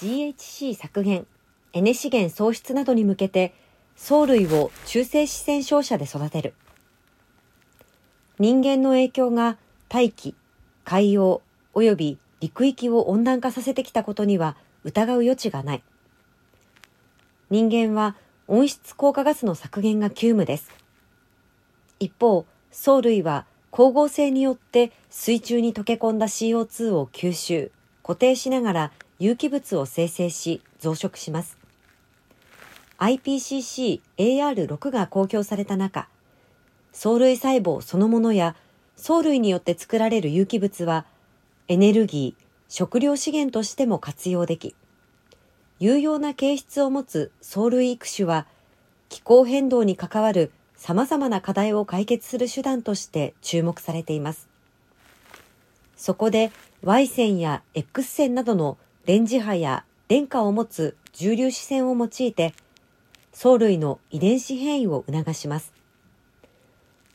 [0.00, 1.26] GHC 削減、
[1.74, 3.52] エネ資源創出などに向けて、
[3.96, 6.54] 藻類を中性子線照射で育てる。
[8.38, 9.58] 人間の影響が
[9.90, 10.34] 大気、
[10.84, 11.42] 海洋
[11.74, 15.82] 及び陸域を温暖化させてきたことには疑う余地がない。
[17.50, 18.16] 人間は
[18.48, 20.70] 温室効果ガスの削減が急務です。
[21.98, 27.70] 一方、藻類は光合成によって水中に溶け込んだ CO2 を吸収、
[28.02, 28.92] 固定しながら
[29.22, 31.58] 有機物を生成し増殖します。
[32.98, 36.08] IPCC-AR6 が公表された中、
[36.92, 38.56] 藻類細胞そのものや
[38.96, 41.04] 藻類によって作られる有機物は
[41.68, 44.74] エネルギー、食料資源としても活用でき、
[45.78, 48.46] 有用な形質を持つ藻類育種は
[49.10, 54.48] 気候変動に関わる様々な課題を解決する手段として注目されています。
[55.94, 56.52] そこで
[56.82, 62.54] Y 線や X 線などの電磁波や電荷を持つ重粒子線を用いて
[63.32, 65.72] 藻類の遺伝子変異を促します。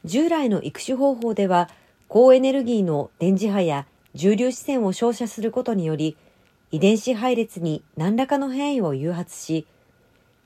[0.04, 1.70] 従来の育種方法では
[2.08, 6.16] 高エネルギーの電磁波や重粒子線を照射することにより
[6.72, 9.68] 遺伝子配列に何らかの変異を誘発し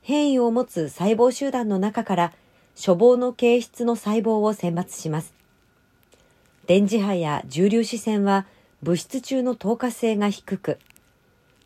[0.02, 2.34] 変異を持つ細胞集団の中から
[2.76, 5.34] 処方の形質の細胞を選抜します。
[6.66, 8.46] 電磁波や重粒子線は
[8.82, 10.80] 物質中の透過性が低く、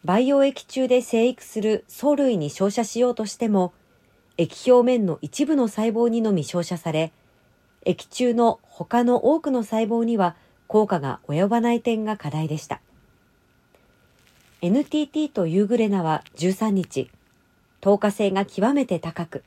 [0.06, 3.74] 培養液中で生育する藻類に照射しようとしても、
[4.38, 7.14] 液表面の一部の細胞にのみ照射され、
[7.86, 10.36] 液中の他の多くの細胞には
[10.68, 12.82] 効果が及ばない点が課題でした。
[14.62, 17.10] NTT とユーグレナは13日、
[17.80, 19.44] 透過性が極めて高く、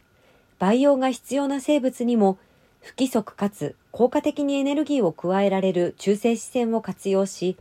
[0.58, 2.38] 培養が必要な生物にも
[2.80, 7.56] 不規則かつ効果的にエネルギーを加えられる中性子線を活用し、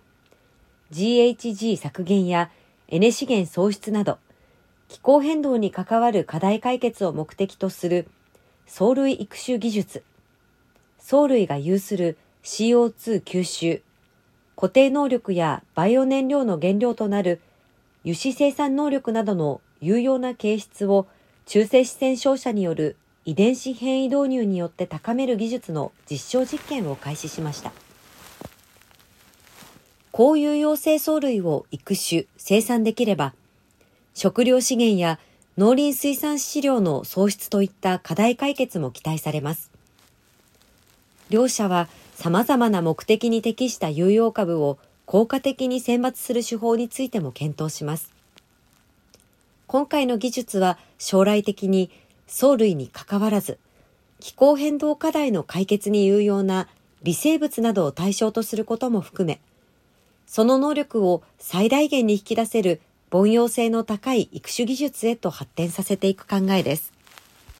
[0.91, 2.51] GHG 削減や
[2.87, 4.19] エネ資源創出など、
[4.87, 8.07] 気候変動に関わる課題解決を目的とする
[8.67, 10.03] 藻類育種技術、
[10.99, 13.81] 藻類が有する CO2 吸収、
[14.55, 17.41] 固定能力やバイオ燃料の原料となる
[18.03, 21.07] 油脂生産能力などの有用な形質を
[21.45, 27.71] 中性子線照射による遺伝子変異導入によって高める技術の実証実験を開始しました。
[30.17, 33.33] 高有用性藻類を育種、生産できれば、
[34.13, 35.19] 食料資源や
[35.57, 39.71] 農林水産飼料の創出といった課題解決も期待されます。
[41.29, 48.09] 両社は様々な目的に適した有用株を効果的に選抜する手法についても検討します。
[49.67, 51.91] 今回の技術は将来的に
[52.25, 53.59] 藻類に関わらず、
[54.21, 56.69] 気候変動課題の解決に有用な
[57.03, 59.41] 微生物などを対象とすることも含め、
[60.25, 62.81] その能力を最大限に引き出せる
[63.11, 66.94] 凡庸性の高い育種技術へと発展させていく考えです。